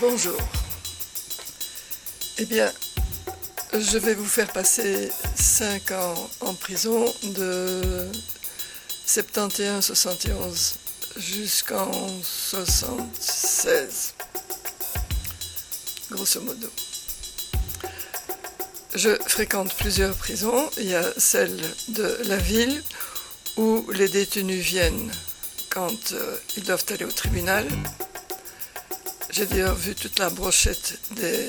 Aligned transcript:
Bonjour. 0.00 0.38
Eh 2.38 2.44
bien, 2.44 2.72
je 3.72 3.98
vais 3.98 4.14
vous 4.14 4.26
faire 4.26 4.50
passer 4.52 5.10
5 5.34 5.90
ans 5.92 6.30
en 6.40 6.54
prison 6.54 7.04
de 7.22 8.08
71-71 9.06 10.76
jusqu'en 11.16 11.90
76, 12.22 14.14
grosso 16.10 16.40
modo. 16.40 16.68
Je 18.94 19.10
fréquente 19.26 19.74
plusieurs 19.76 20.14
prisons. 20.14 20.70
Il 20.78 20.86
y 20.86 20.94
a 20.94 21.04
celle 21.18 21.60
de 21.88 22.18
la 22.24 22.36
ville 22.36 22.82
où 23.56 23.84
les 23.92 24.08
détenus 24.08 24.64
viennent 24.64 25.10
quand 25.70 26.12
euh, 26.12 26.36
ils 26.56 26.64
doivent 26.64 26.84
aller 26.90 27.04
au 27.04 27.10
tribunal. 27.10 27.66
J'ai 29.32 29.46
d'ailleurs 29.46 29.74
vu 29.74 29.94
toute 29.94 30.18
la 30.18 30.28
brochette 30.28 30.98
des 31.12 31.48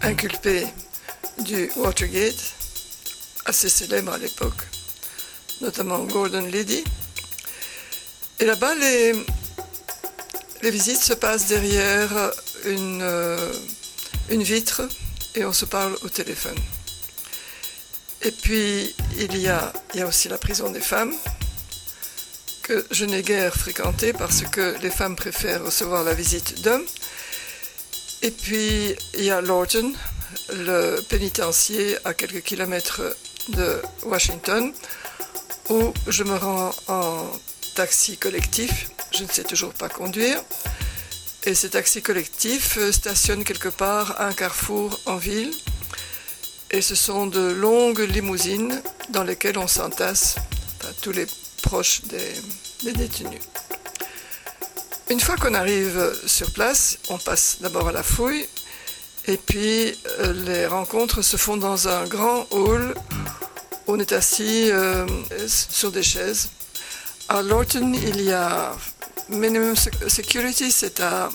inculpés 0.00 0.66
du 1.40 1.70
Watergate, 1.76 2.54
assez 3.44 3.68
célèbre 3.68 4.14
à 4.14 4.16
l'époque, 4.16 4.62
notamment 5.60 5.98
Gordon 6.04 6.46
Liddy. 6.46 6.82
Et 8.38 8.46
là-bas, 8.46 8.74
les, 8.76 9.12
les 10.62 10.70
visites 10.70 11.02
se 11.02 11.12
passent 11.12 11.48
derrière 11.48 12.32
une, 12.64 13.02
euh, 13.02 13.52
une 14.30 14.42
vitre 14.42 14.80
et 15.34 15.44
on 15.44 15.52
se 15.52 15.66
parle 15.66 15.98
au 16.00 16.08
téléphone. 16.08 16.58
Et 18.22 18.30
puis, 18.30 18.94
il 19.18 19.36
y 19.36 19.48
a, 19.48 19.70
il 19.92 20.00
y 20.00 20.02
a 20.02 20.06
aussi 20.06 20.28
la 20.28 20.38
prison 20.38 20.70
des 20.70 20.80
femmes, 20.80 21.12
que 22.62 22.86
je 22.90 23.04
n'ai 23.04 23.22
guère 23.22 23.54
fréquentée 23.54 24.12
parce 24.12 24.42
que 24.42 24.76
les 24.82 24.90
femmes 24.90 25.16
préfèrent 25.16 25.64
recevoir 25.64 26.04
la 26.04 26.14
visite 26.14 26.62
d'hommes. 26.62 26.86
Et 28.22 28.30
puis, 28.30 28.94
il 29.14 29.24
y 29.24 29.30
a 29.30 29.40
Lorton, 29.40 29.92
le 30.52 31.00
pénitencier 31.08 31.96
à 32.04 32.14
quelques 32.14 32.42
kilomètres 32.42 33.02
de 33.48 33.80
Washington, 34.04 34.72
où 35.70 35.92
je 36.06 36.24
me 36.24 36.36
rends 36.36 36.70
en 36.88 37.26
taxi 37.74 38.16
collectif. 38.16 38.90
Je 39.12 39.24
ne 39.24 39.28
sais 39.28 39.44
toujours 39.44 39.72
pas 39.72 39.88
conduire. 39.88 40.42
Et 41.44 41.54
ces 41.54 41.70
taxis 41.70 42.02
collectifs 42.02 42.78
stationnent 42.90 43.44
quelque 43.44 43.70
part 43.70 44.20
à 44.20 44.26
un 44.26 44.32
carrefour 44.32 45.00
en 45.06 45.16
ville. 45.16 45.52
Et 46.70 46.82
ce 46.82 46.94
sont 46.94 47.26
de 47.26 47.40
longues 47.40 48.00
limousines 48.00 48.80
dans 49.08 49.24
lesquelles 49.24 49.58
on 49.58 49.66
s'entasse, 49.66 50.36
tous 51.00 51.12
les 51.12 51.26
des, 52.04 52.92
détenus. 52.92 53.40
Une 55.10 55.20
fois 55.20 55.36
qu'on 55.36 55.54
arrive 55.54 56.14
sur 56.26 56.50
place, 56.52 56.98
on 57.08 57.18
passe 57.18 57.58
d'abord 57.60 57.88
à 57.88 57.92
la 57.92 58.02
fouille, 58.02 58.46
et 59.26 59.36
puis 59.36 59.94
euh, 60.20 60.32
les 60.32 60.66
rencontres 60.66 61.22
se 61.22 61.36
font 61.36 61.56
dans 61.56 61.88
un 61.88 62.06
grand 62.06 62.46
hall 62.50 62.94
on 63.86 63.98
est 63.98 64.12
assis 64.12 64.70
euh, 64.70 65.06
sur 65.48 65.90
des 65.90 66.02
chaises. 66.02 66.50
À 67.28 67.42
Lorton, 67.42 67.92
il 67.92 68.20
y 68.22 68.32
a 68.32 68.72
minimum 69.28 69.74
security, 70.06 70.70
c'est 70.70 71.00
à 71.00 71.28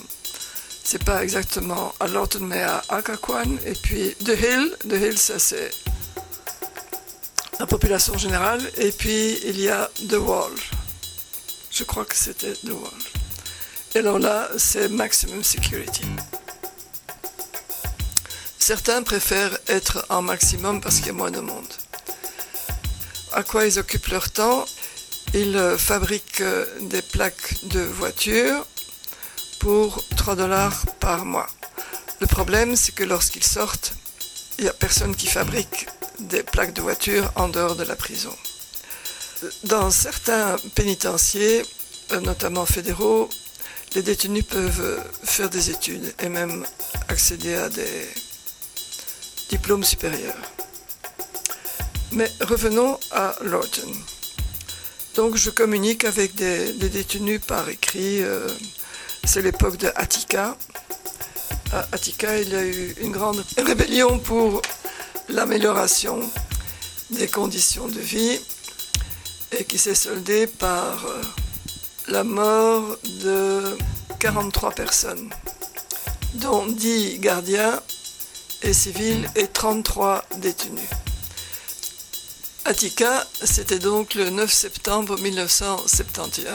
c'est 0.84 1.04
pas 1.04 1.24
exactement 1.24 1.94
à 2.00 2.08
Lorton 2.08 2.42
mais 2.44 2.62
à 2.62 2.84
Akaquan 2.90 3.58
et 3.66 3.74
puis 3.74 4.16
The 4.24 4.38
Hill, 4.40 4.72
The 4.88 4.94
Hill 4.94 5.18
ça 5.18 5.40
c'est 5.40 5.72
la 7.60 7.66
population 7.66 8.18
générale 8.18 8.62
et 8.78 8.92
puis 8.92 9.40
il 9.46 9.60
y 9.60 9.70
a 9.70 9.90
The 10.10 10.14
Wall. 10.14 10.52
Je 11.72 11.84
crois 11.84 12.06
que 12.06 12.16
c'était 12.16 12.54
The 12.54 12.70
Wall. 12.72 13.02
Et 13.94 14.00
alors 14.00 14.20
là, 14.20 14.50
c'est 14.58 14.90
maximum 14.90 15.44
security. 15.44 16.06
Certains 18.60 19.04
préfèrent 19.04 19.58
être 19.68 20.06
en 20.10 20.22
maximum 20.22 20.82
parce 20.82 20.98
qu'il 20.98 21.08
y 21.08 21.10
a 21.12 21.14
moins 21.14 21.32
de 21.32 21.40
monde. 21.40 21.68
À 23.34 23.44
quoi 23.44 23.66
ils 23.66 23.80
occupent 23.80 24.08
leur 24.08 24.32
temps? 24.32 24.66
Ils 25.34 25.76
fabriquent 25.78 26.44
des 26.82 27.02
plaques 27.02 27.66
de 27.66 27.82
voiture 27.82 28.66
pour 29.60 30.04
3 30.16 30.36
dollars 30.36 30.86
par 31.00 31.26
mois. 31.26 31.48
Le 32.22 32.28
problème, 32.28 32.76
c'est 32.76 32.96
que 32.96 33.04
lorsqu'ils 33.04 33.44
sortent, 33.44 33.94
il 34.58 34.64
n'y 34.64 34.70
a 34.70 34.74
personne 34.74 35.16
qui 35.16 35.28
fabrique 35.28 35.88
des 36.20 36.44
plaques 36.44 36.74
de 36.74 36.82
voiture 36.82 37.32
en 37.36 37.48
dehors 37.48 37.76
de 37.76 37.84
la 37.84 37.96
prison. 37.96 38.36
Dans 39.64 39.92
certains 39.92 40.56
pénitenciers, 40.76 41.64
notamment 42.24 42.66
fédéraux, 42.66 43.30
les 43.96 44.02
détenus 44.02 44.46
peuvent 44.46 45.04
faire 45.24 45.50
des 45.50 45.70
études 45.70 46.14
et 46.20 46.30
même 46.30 46.66
accéder 47.08 47.56
à 47.56 47.70
des 47.70 48.08
diplômes 49.50 49.84
supérieurs. 49.84 50.42
Mais 52.12 52.30
revenons 52.42 53.00
à 53.12 53.36
Lorton. 53.42 53.92
Donc 55.16 55.36
je 55.36 55.50
communique 55.50 56.04
avec 56.06 56.36
des, 56.36 56.74
des 56.74 56.90
détenus 56.90 57.42
par 57.46 57.70
écrit. 57.70 58.22
euh, 58.24 58.50
c'est 59.24 59.42
l'époque 59.42 59.78
de 59.78 59.92
Attica. 59.96 60.58
À 61.74 61.88
Attica, 61.92 62.38
il 62.38 62.50
y 62.50 62.56
a 62.56 62.64
eu 62.64 62.96
une 63.02 63.12
grande 63.12 63.44
rébellion 63.58 64.20
pour 64.20 64.62
l'amélioration 65.30 66.20
des 67.12 67.28
conditions 67.28 67.88
de 67.88 68.00
vie 68.00 68.40
et 69.52 69.64
qui 69.66 69.78
s'est 69.78 69.96
soldée 69.96 70.48
par 70.48 71.06
euh, 71.06 71.22
la 72.08 72.24
mort 72.24 72.98
de 73.24 73.78
43 74.20 74.72
personnes, 74.72 75.30
dont 76.36 76.66
10 76.66 77.20
gardiens 77.20 77.80
et 78.64 78.74
civils 78.74 79.30
et 79.36 79.48
33 79.48 80.26
détenus. 80.38 80.90
Attica, 82.66 83.26
c'était 83.44 83.80
donc 83.80 84.16
le 84.16 84.30
9 84.32 84.52
septembre 84.52 85.20
1971, 85.20 86.48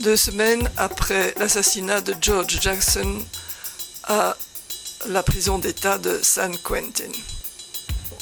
deux 0.00 0.16
semaines 0.16 0.68
après 0.76 1.34
l'assassinat 1.38 2.00
de 2.00 2.14
George 2.20 2.58
Jackson 2.60 3.18
à 4.04 4.36
la 5.06 5.22
prison 5.22 5.58
d'État 5.58 5.98
de 5.98 6.18
San 6.22 6.56
Quentin. 6.58 7.12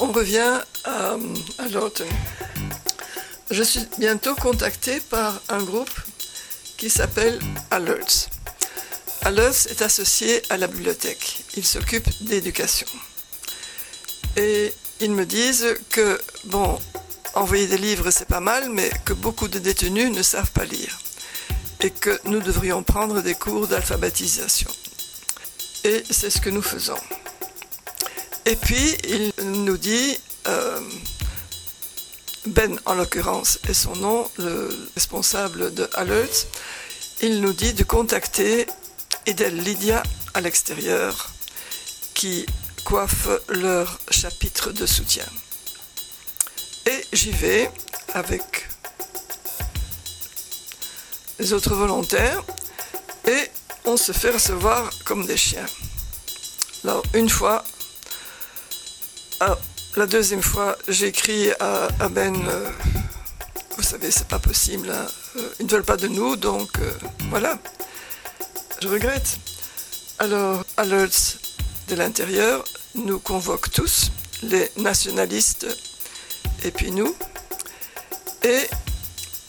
On 0.01 0.11
revient 0.13 0.61
à, 0.85 1.17
à 1.57 1.67
Lawton. 1.67 2.07
Je 3.51 3.63
suis 3.63 3.85
bientôt 3.97 4.33
contacté 4.35 4.99
par 5.01 5.41
un 5.49 5.61
groupe 5.61 5.93
qui 6.77 6.89
s'appelle 6.89 7.37
Alerts. 7.69 8.29
Alerts 9.23 9.67
est 9.69 9.81
associé 9.81 10.41
à 10.49 10.55
la 10.55 10.67
bibliothèque. 10.67 11.43
Il 11.57 11.65
s'occupe 11.65 12.07
d'éducation. 12.23 12.87
Et 14.37 14.73
ils 15.01 15.11
me 15.11 15.25
disent 15.25 15.75
que, 15.89 16.19
bon, 16.45 16.79
envoyer 17.33 17.67
des 17.67 17.77
livres 17.77 18.11
c'est 18.11 18.27
pas 18.27 18.39
mal, 18.39 18.69
mais 18.69 18.89
que 19.03 19.13
beaucoup 19.13 19.49
de 19.49 19.59
détenus 19.59 20.11
ne 20.11 20.23
savent 20.23 20.51
pas 20.51 20.63
lire. 20.63 20.97
Et 21.81 21.89
que 21.89 22.19
nous 22.25 22.39
devrions 22.39 22.83
prendre 22.83 23.21
des 23.21 23.35
cours 23.35 23.67
d'alphabétisation. 23.67 24.69
Et 25.83 26.03
c'est 26.09 26.29
ce 26.29 26.39
que 26.39 26.49
nous 26.49 26.61
faisons. 26.61 26.99
Et 28.49 28.55
puis, 28.55 28.97
il 29.07 29.31
nous 29.45 29.77
dit, 29.77 30.19
euh, 30.47 30.81
Ben 32.47 32.79
en 32.87 32.95
l'occurrence 32.95 33.59
est 33.69 33.75
son 33.75 33.95
nom, 33.97 34.27
le 34.39 34.89
responsable 34.95 35.71
de 35.71 35.87
Alert, 35.93 36.47
il 37.21 37.41
nous 37.41 37.53
dit 37.53 37.73
de 37.73 37.83
contacter 37.83 38.65
Edel 39.27 39.55
Lydia 39.55 40.01
à 40.33 40.41
l'extérieur 40.41 41.29
qui 42.15 42.47
coiffe 42.85 43.27
leur 43.49 43.99
chapitre 44.09 44.71
de 44.71 44.87
soutien. 44.87 45.27
Et 46.87 47.05
j'y 47.13 47.29
vais 47.29 47.69
avec 48.15 48.67
les 51.37 51.53
autres 51.53 51.75
volontaires 51.75 52.43
et 53.27 53.51
on 53.85 53.95
se 53.95 54.11
fait 54.11 54.31
recevoir 54.31 54.89
comme 55.05 55.27
des 55.27 55.37
chiens. 55.37 55.67
Alors 56.83 57.03
une 57.13 57.29
fois, 57.29 57.63
alors, 59.41 59.59
la 59.95 60.05
deuxième 60.05 60.41
fois, 60.41 60.77
j'écris 60.89 61.49
à, 61.61 61.87
à, 62.01 62.09
Ben, 62.09 62.35
euh, 62.35 62.69
vous 63.77 63.83
savez, 63.83 64.11
c'est 64.11 64.27
pas 64.27 64.39
possible, 64.39 64.91
hein, 64.91 65.07
euh, 65.37 65.49
ils 65.61 65.65
ne 65.65 65.71
veulent 65.71 65.83
pas 65.85 65.95
de 65.95 66.09
nous, 66.09 66.35
donc 66.35 66.69
euh, 66.79 66.91
voilà. 67.29 67.57
Je 68.81 68.89
regrette. 68.89 69.37
Alors, 70.19 70.65
Alerts 70.75 71.37
de 71.87 71.95
l'intérieur 71.95 72.65
nous 72.95 73.19
convoque 73.19 73.71
tous, 73.71 74.11
les 74.43 74.69
nationalistes 74.75 75.67
et 76.65 76.71
puis 76.71 76.91
nous, 76.91 77.15
et 78.43 78.67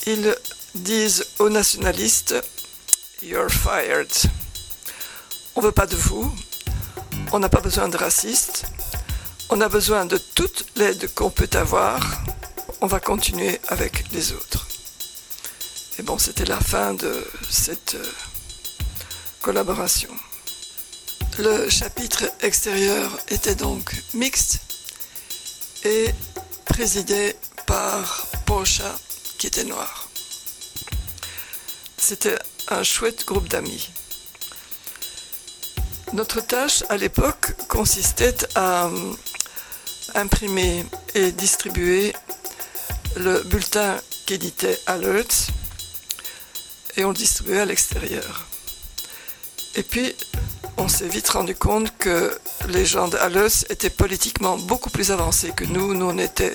ils 0.07 0.35
disent 0.77 1.27
aux 1.41 1.49
nationalistes, 1.49 2.37
You're 3.23 3.51
fired. 3.51 4.11
On 5.57 5.61
veut 5.61 5.73
pas 5.73 5.87
de 5.87 5.97
vous, 5.97 6.33
on 7.33 7.41
n'a 7.41 7.49
pas 7.49 7.61
besoin 7.61 7.89
de 7.89 7.97
racistes, 7.97 8.67
on 9.51 9.61
a 9.61 9.69
besoin 9.69 10.07
de 10.07 10.17
toute 10.17 10.65
l'aide 10.77 11.13
qu'on 11.15 11.31
peut 11.31 11.51
avoir. 11.55 12.23
On 12.81 12.87
va 12.87 13.01
continuer 13.01 13.61
avec 13.69 14.11
les 14.13 14.33
autres. 14.33 14.67
Et 15.99 16.03
bon, 16.03 16.19
c'était 16.19 16.45
la 16.45 16.61
fin 16.61 16.95
de 16.95 17.27
cette 17.49 17.97
euh, 17.97 18.13
collaboration. 19.43 20.11
Le 21.39 21.69
chapitre 21.69 22.25
extérieur 22.43 23.11
était 23.29 23.57
donc 23.57 23.93
mixte 24.15 24.61
et 25.85 26.07
présidé 26.65 27.35
par 27.67 28.27
Pocha 28.47 28.95
qui 29.39 29.49
était 29.49 29.65
noir. 29.65 30.09
C'était 31.97 32.39
un 32.69 32.83
chouette 32.83 33.27
groupe 33.27 33.49
d'amis. 33.49 33.91
Notre 36.13 36.41
tâche 36.41 36.83
à 36.89 36.97
l'époque 36.97 37.55
consistait 37.69 38.37
à 38.55 38.91
imprimer 40.15 40.85
et 41.15 41.33
distribuer 41.33 42.13
le 43.17 43.43
bulletin 43.45 43.97
qu'éditait 44.27 44.79
Alerts 44.87 45.51
et 46.97 47.05
on 47.05 47.09
le 47.09 47.15
distribuait 47.15 47.61
à 47.61 47.65
l'extérieur. 47.65 48.47
Et 49.77 49.83
puis, 49.83 50.15
on 50.77 50.89
s'est 50.89 51.09
vite 51.09 51.29
rendu 51.29 51.55
compte 51.55 51.97
que 51.99 52.39
les 52.69 52.85
gens 52.85 53.09
d'Alerts 53.09 53.65
étaient 53.71 53.91
politiquement 53.91 54.57
beaucoup 54.59 54.91
plus 54.91 55.11
avancés 55.11 55.53
que 55.53 55.65
nous. 55.65 55.95
Nous, 55.95 56.07
on 56.07 56.19
était 56.19 56.55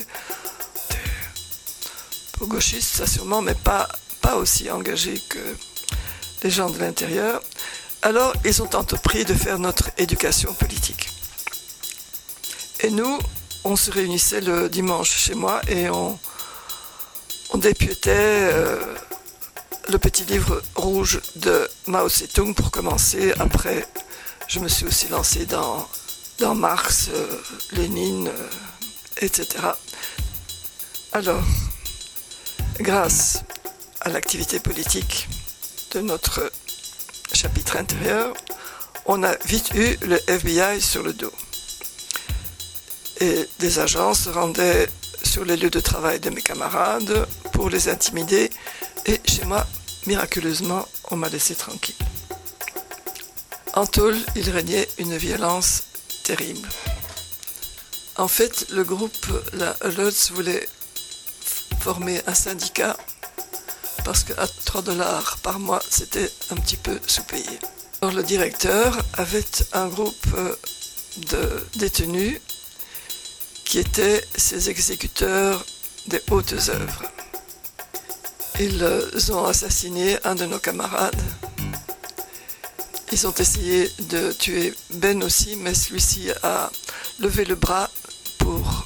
gauchistes, 2.42 2.98
ça 2.98 3.08
sûrement, 3.08 3.42
mais 3.42 3.56
pas, 3.56 3.88
pas 4.22 4.36
aussi 4.36 4.70
engagés 4.70 5.20
que 5.30 5.40
les 6.44 6.50
gens 6.50 6.70
de 6.70 6.78
l'intérieur. 6.80 7.42
Alors, 8.02 8.34
ils 8.44 8.62
ont 8.62 8.76
entrepris 8.76 9.26
de 9.26 9.34
faire 9.34 9.58
notre 9.58 9.90
éducation 9.98 10.54
politique. 10.54 11.10
Et 12.82 12.92
nous, 12.92 13.18
on 13.66 13.76
se 13.76 13.90
réunissait 13.90 14.42
le 14.42 14.70
dimanche 14.70 15.10
chez 15.10 15.34
moi 15.34 15.60
et 15.68 15.90
on, 15.90 16.18
on 17.52 17.60
euh, 18.08 18.96
le 19.90 19.98
petit 19.98 20.24
livre 20.26 20.62
rouge 20.76 21.20
de 21.36 21.68
Mao 21.88 22.08
Zedong 22.08 22.54
pour 22.54 22.70
commencer. 22.70 23.34
Après, 23.40 23.88
je 24.48 24.60
me 24.60 24.68
suis 24.68 24.86
aussi 24.86 25.08
lancé 25.08 25.48
dans, 25.48 25.88
dans 26.38 26.54
Marx, 26.54 27.10
euh, 27.12 27.42
Lénine, 27.72 28.28
euh, 28.28 28.48
etc. 29.22 29.48
Alors, 31.12 31.44
grâce 32.80 33.44
à 34.02 34.10
l'activité 34.10 34.60
politique 34.60 35.28
de 35.92 36.02
notre 36.02 36.52
chapitre 37.34 37.78
intérieur, 37.78 38.36
on 39.08 39.24
a 39.24 39.36
vite 39.46 39.72
eu 39.74 39.98
le 40.06 40.20
FBI 40.30 40.80
sur 40.82 41.02
le 41.02 41.14
dos. 41.14 41.34
Et 43.22 43.48
des 43.60 43.80
agents 43.80 44.14
se 44.14 44.30
rendaient 44.30 44.88
sur 45.24 45.46
les 45.46 45.58
lieux 45.58 45.70
de 45.70 45.80
travail 45.80 46.20
de 46.20 46.30
mes 46.30 46.42
camarades 46.42 47.26
pour 47.54 47.70
les 47.70 47.90
intimider. 47.90 48.50
Et 49.06 49.20
chez 49.26 49.46
moi, 49.46 49.66
miraculeusement, 50.08 50.88
on 51.12 51.16
m'a 51.16 51.30
laissé 51.30 51.56
tranquille. 51.56 51.96
En 53.74 53.86
tôle, 53.86 54.18
il 54.36 54.50
régnait 54.50 54.88
une 55.00 55.18
violence 55.18 55.84
terrible. 56.24 56.68
En 58.18 58.30
fait, 58.30 58.68
le 58.72 58.84
groupe, 58.84 59.28
la 59.54 59.76
Lutz, 59.98 60.32
voulait 60.32 60.68
former 61.82 62.22
un 62.26 62.34
syndicat 62.34 62.96
parce 64.06 64.24
qu'à 64.24 64.48
3 64.66 64.84
dollars 64.84 65.38
par 65.44 65.60
mois, 65.60 65.82
c'était 65.90 66.30
un 66.52 66.56
petit 66.56 66.78
peu 66.78 67.00
sous-payé. 67.06 67.60
Alors, 68.02 68.14
le 68.14 68.24
directeur 68.24 68.98
avait 69.14 69.44
un 69.74 69.88
groupe 69.88 70.28
euh, 70.38 70.56
de 71.32 71.68
détenus 71.76 72.40
qui 73.66 73.80
étaient 73.80 74.24
ses 74.36 74.70
exécuteurs 74.70 75.66
des 76.08 76.22
hautes 76.32 76.54
œuvres. 76.70 77.04
Ils 78.60 79.32
ont 79.34 79.46
assassiné 79.46 80.18
un 80.24 80.36
de 80.36 80.46
nos 80.46 80.60
camarades. 80.60 81.22
Ils 83.12 83.28
ont 83.28 83.34
essayé 83.34 83.92
de 84.10 84.32
tuer 84.32 84.74
Ben 84.92 85.22
aussi, 85.24 85.58
mais 85.58 85.74
celui-ci 85.74 86.30
a 86.44 86.72
levé 87.20 87.44
le 87.44 87.56
bras 87.56 87.90
pour 88.38 88.86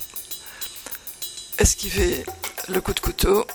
esquiver 1.60 2.26
le 2.70 2.82
coup 2.82 2.94
de 2.94 3.00
couteau 3.00 3.46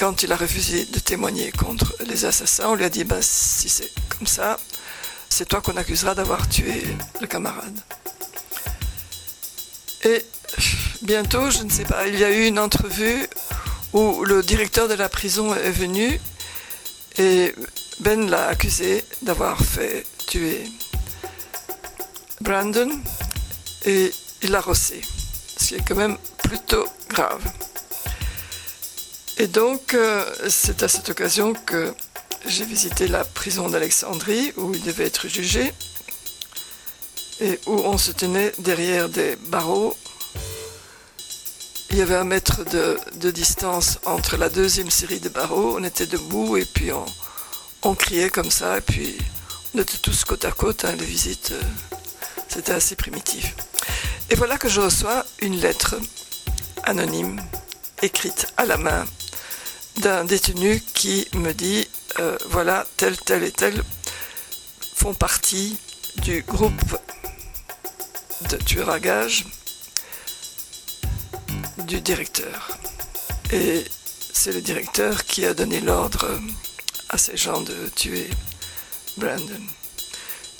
quand 0.00 0.22
il 0.22 0.32
a 0.32 0.36
refusé 0.36 0.86
de 0.86 0.98
témoigner 0.98 1.52
contre 1.52 1.94
les 2.06 2.24
assassins, 2.24 2.68
on 2.68 2.74
lui 2.74 2.84
a 2.84 2.88
dit 2.88 3.04
ben, 3.04 3.20
si 3.20 3.68
c'est 3.68 3.92
comme 4.08 4.26
ça, 4.26 4.58
c'est 5.28 5.46
toi 5.46 5.60
qu'on 5.60 5.76
accusera 5.76 6.14
d'avoir 6.14 6.48
tué 6.48 6.84
le 7.20 7.26
camarade. 7.26 7.78
Et 10.04 10.24
bientôt, 11.02 11.50
je 11.50 11.62
ne 11.62 11.70
sais 11.70 11.84
pas, 11.84 12.06
il 12.06 12.18
y 12.18 12.24
a 12.24 12.30
eu 12.30 12.46
une 12.46 12.58
entrevue 12.58 13.26
où 13.92 14.24
le 14.24 14.42
directeur 14.42 14.88
de 14.88 14.94
la 14.94 15.08
prison 15.08 15.54
est 15.54 15.70
venu 15.70 16.18
et 17.18 17.54
Ben 18.00 18.30
l'a 18.30 18.46
accusé 18.48 19.04
d'avoir 19.22 19.60
fait 19.60 20.06
tuer 20.26 20.64
Brandon 22.40 22.88
et 23.84 24.10
il 24.42 24.50
l'a 24.50 24.60
rossé, 24.60 25.02
ce 25.58 25.68
qui 25.68 25.74
est 25.74 25.86
quand 25.86 25.96
même 25.96 26.16
plutôt 26.44 26.86
grave. 27.08 27.42
Et 29.36 29.48
donc, 29.48 29.92
euh, 29.94 30.24
c'est 30.48 30.82
à 30.82 30.88
cette 30.88 31.10
occasion 31.10 31.52
que 31.52 31.94
j'ai 32.46 32.64
visité 32.64 33.06
la 33.06 33.24
prison 33.24 33.68
d'Alexandrie 33.68 34.52
où 34.56 34.72
il 34.74 34.82
devait 34.82 35.06
être 35.06 35.28
jugé 35.28 35.74
et 37.40 37.58
où 37.66 37.72
on 37.72 37.98
se 37.98 38.12
tenait 38.12 38.52
derrière 38.58 39.08
des 39.08 39.36
barreaux. 39.36 39.96
Il 41.90 41.96
y 41.96 42.02
avait 42.02 42.14
un 42.14 42.24
mètre 42.24 42.64
de, 42.64 43.30
distance 43.30 43.98
entre 44.04 44.36
la 44.36 44.48
deuxième 44.48 44.90
série 44.90 45.18
de 45.18 45.28
barreaux. 45.28 45.76
On 45.78 45.82
était 45.82 46.06
debout 46.06 46.56
et 46.56 46.64
puis 46.64 46.90
on, 47.82 47.94
criait 47.94 48.30
comme 48.30 48.50
ça. 48.50 48.78
Et 48.78 48.80
puis 48.80 49.18
on 49.74 49.80
était 49.80 49.98
tous 49.98 50.24
côte 50.24 50.44
à 50.44 50.52
côte. 50.52 50.84
Hein, 50.84 50.94
les 50.98 51.04
visites, 51.04 51.52
euh, 51.52 51.96
c'était 52.48 52.72
assez 52.72 52.94
primitif. 52.94 53.56
Et 54.28 54.36
voilà 54.36 54.56
que 54.56 54.68
je 54.68 54.80
reçois 54.80 55.24
une 55.40 55.58
lettre 55.60 55.96
anonyme 56.84 57.42
écrite 58.02 58.46
à 58.56 58.66
la 58.66 58.76
main 58.76 59.04
d'un 59.96 60.24
détenu 60.24 60.80
qui 60.94 61.26
me 61.34 61.52
dit 61.52 61.88
euh, 62.20 62.38
voilà, 62.50 62.86
tel, 62.96 63.16
tel 63.18 63.42
et 63.42 63.52
tel 63.52 63.82
font 64.94 65.14
partie 65.14 65.76
du 66.22 66.42
groupe 66.42 66.96
de 68.48 68.56
tueurs 68.56 68.90
à 68.90 69.00
gages 69.00 69.44
du 71.86 72.00
directeur. 72.00 72.78
Et 73.52 73.84
c'est 74.32 74.52
le 74.52 74.60
directeur 74.60 75.24
qui 75.24 75.44
a 75.44 75.54
donné 75.54 75.80
l'ordre 75.80 76.26
à 77.08 77.18
ces 77.18 77.36
gens 77.36 77.60
de 77.60 77.90
tuer 77.94 78.30
Brandon. 79.16 79.62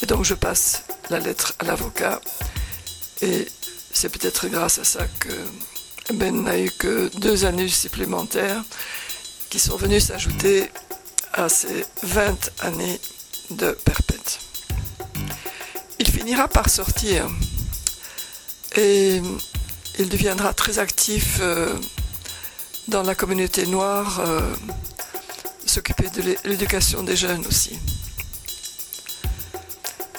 Et 0.02 0.06
donc 0.06 0.24
je 0.24 0.34
passe 0.34 0.82
la 1.08 1.18
lettre 1.18 1.54
à 1.58 1.64
l'avocat 1.64 2.20
et 3.22 3.46
c'est 3.92 4.08
peut-être 4.08 4.48
grâce 4.48 4.78
à 4.78 4.84
ça 4.84 5.06
que 5.18 5.32
Ben 6.14 6.42
n'a 6.42 6.58
eu 6.58 6.70
que 6.70 7.10
deux 7.18 7.44
années 7.44 7.68
supplémentaires 7.68 8.62
qui 9.50 9.58
sont 9.58 9.76
venus 9.76 10.06
s'ajouter 10.06 10.70
à 11.32 11.48
ces 11.48 11.84
20 12.02 12.50
années 12.60 13.00
de 13.50 13.72
perpète. 13.72 14.38
Il 15.98 16.10
finira 16.10 16.48
par 16.48 16.68
sortir 16.68 17.28
et 18.76 19.20
il 19.98 20.08
deviendra 20.08 20.54
très 20.54 20.78
actif 20.78 21.38
euh, 21.40 21.74
dans 22.88 23.02
la 23.02 23.14
communauté 23.14 23.66
noire, 23.66 24.20
euh, 24.20 24.40
s'occuper 25.66 26.08
de 26.10 26.36
l'éducation 26.44 27.02
des 27.02 27.16
jeunes 27.16 27.44
aussi. 27.46 27.78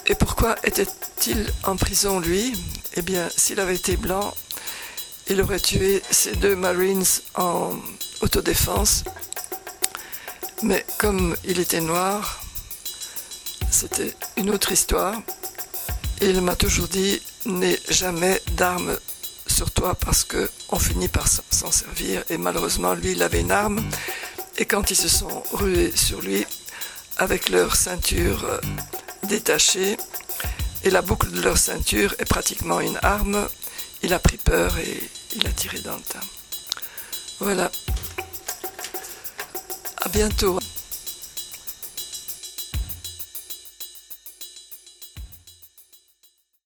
Et 0.07 0.15
pourquoi 0.15 0.55
était-il 0.63 1.51
en 1.63 1.75
prison, 1.75 2.19
lui? 2.19 2.53
Eh 2.95 3.01
bien, 3.01 3.29
s'il 3.35 3.59
avait 3.59 3.75
été 3.75 3.95
blanc, 3.95 4.33
il 5.27 5.41
aurait 5.41 5.59
tué 5.59 6.01
ces 6.11 6.35
deux 6.35 6.55
Marines 6.55 7.05
en 7.35 7.71
autodéfense. 8.21 9.03
Mais 10.63 10.85
comme 10.97 11.35
il 11.45 11.59
était 11.59 11.81
noir, 11.81 12.41
c'était 13.69 14.13
une 14.37 14.49
autre 14.49 14.71
histoire. 14.71 15.15
Il 16.21 16.41
m'a 16.41 16.55
toujours 16.55 16.87
dit 16.87 17.21
n'aie 17.45 17.79
jamais 17.89 18.41
d'armes 18.53 18.97
sur 19.47 19.71
toi 19.71 19.95
parce 19.95 20.23
qu'on 20.23 20.79
finit 20.79 21.07
par 21.07 21.27
s'en 21.27 21.71
servir. 21.71 22.23
Et 22.29 22.37
malheureusement, 22.37 22.93
lui, 22.93 23.11
il 23.11 23.23
avait 23.23 23.41
une 23.41 23.51
arme. 23.51 23.83
Et 24.57 24.65
quand 24.65 24.91
ils 24.91 24.95
se 24.95 25.09
sont 25.09 25.43
rués 25.51 25.91
sur 25.95 26.21
lui, 26.21 26.45
avec 27.17 27.49
leur 27.49 27.75
ceinture 27.75 28.43
euh, 28.45 28.59
détachée, 29.27 29.97
et 30.83 30.89
la 30.89 31.01
boucle 31.01 31.29
de 31.29 31.41
leur 31.41 31.57
ceinture 31.57 32.15
est 32.19 32.25
pratiquement 32.25 32.79
une 32.79 32.97
arme, 33.03 33.47
il 34.03 34.13
a 34.13 34.19
pris 34.19 34.37
peur 34.37 34.77
et 34.79 35.09
il 35.35 35.45
a 35.45 35.51
tiré 35.51 35.79
dans 35.79 35.95
le 35.95 36.01
tas. 36.01 36.19
Voilà. 37.39 37.71
À 39.97 40.09
bientôt. 40.09 40.60